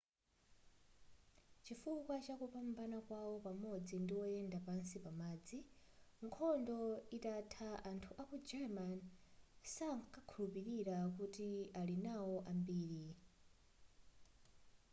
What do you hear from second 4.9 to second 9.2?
pamadzi nkhondo itatha anthu aku german